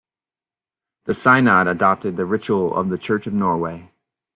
The 1.03 1.13
Synod 1.13 1.67
adopted 1.67 2.17
the 2.17 2.25
ritual 2.25 2.75
of 2.75 2.89
the 2.89 2.97
Church 2.97 3.27
of 3.27 3.33
Norway. 3.35 3.91